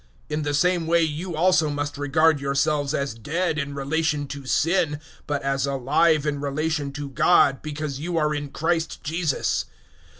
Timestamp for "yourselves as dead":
2.39-3.59